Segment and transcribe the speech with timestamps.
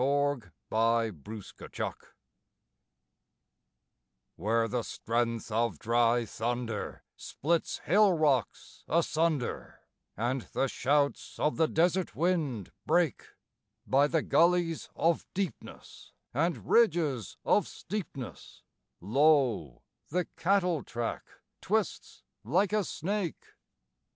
[0.01, 0.51] On a
[1.37, 1.95] Cattle Track
[4.35, 9.79] Where the strength of dry thunder splits hill rocks asunder,
[10.17, 13.27] And the shouts of the desert wind break,
[13.85, 18.63] By the gullies of deepness and ridges of steepness,
[19.01, 21.27] Lo, the cattle track
[21.61, 23.53] twists like a snake!